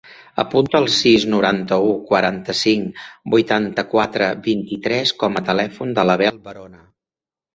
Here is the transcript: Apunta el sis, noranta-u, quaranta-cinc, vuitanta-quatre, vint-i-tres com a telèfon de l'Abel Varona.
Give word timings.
Apunta 0.41 0.79
el 0.83 0.87
sis, 0.93 1.25
noranta-u, 1.33 1.89
quaranta-cinc, 2.11 3.03
vuitanta-quatre, 3.35 4.29
vint-i-tres 4.49 5.13
com 5.25 5.37
a 5.37 5.45
telèfon 5.51 5.93
de 5.99 6.07
l'Abel 6.11 6.41
Varona. 6.49 6.83